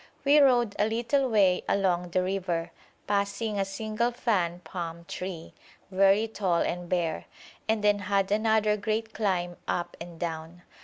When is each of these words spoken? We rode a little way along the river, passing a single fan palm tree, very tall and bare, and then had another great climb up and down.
We 0.25 0.39
rode 0.39 0.75
a 0.79 0.87
little 0.89 1.29
way 1.29 1.63
along 1.69 2.09
the 2.09 2.23
river, 2.23 2.71
passing 3.05 3.59
a 3.59 3.65
single 3.65 4.09
fan 4.09 4.61
palm 4.63 5.05
tree, 5.05 5.53
very 5.91 6.27
tall 6.27 6.63
and 6.63 6.89
bare, 6.89 7.25
and 7.69 7.83
then 7.83 7.99
had 7.99 8.31
another 8.31 8.77
great 8.77 9.13
climb 9.13 9.57
up 9.67 9.95
and 10.01 10.19
down. 10.19 10.63